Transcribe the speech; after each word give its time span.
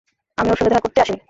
আমিও 0.37 0.51
ওর 0.51 0.59
সাথে 0.59 0.71
দেখা 0.71 0.83
করতে 0.85 0.99
আসি 1.01 1.11
নি। 1.11 1.19